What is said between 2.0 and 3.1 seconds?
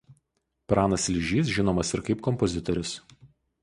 kaip kompozitorius.